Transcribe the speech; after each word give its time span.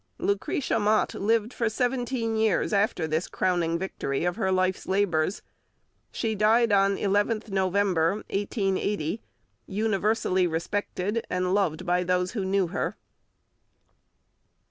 Lucretia 0.17 0.79
Mott 0.79 1.13
lived 1.13 1.53
for 1.53 1.69
seventeen 1.69 2.35
years 2.35 2.73
after 2.73 3.05
this 3.05 3.27
crowning 3.27 3.77
victory 3.77 4.23
of 4.25 4.35
her 4.35 4.51
life's 4.51 4.87
labours. 4.87 5.43
She 6.11 6.33
died 6.33 6.71
on 6.71 6.97
11th 6.97 7.49
November 7.51 8.13
1880, 8.31 9.21
universally 9.67 10.47
respected, 10.47 11.23
and 11.29 11.53
loved 11.53 11.85
by 11.85 12.03
those 12.03 12.31
who 12.31 12.43
knew 12.43 12.65
her. 12.69 12.97